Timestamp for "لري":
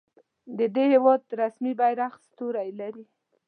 2.79-3.05